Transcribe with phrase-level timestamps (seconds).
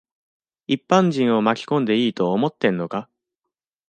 [0.65, 3.07] 一般人を巻き込んでいいと思ってんのか。